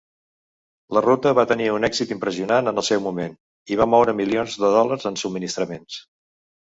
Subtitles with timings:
[0.97, 3.35] La ruta va tenir un èxit impressionant en el seu moment,
[3.75, 6.01] i va moure milions de dòlars en subministraments.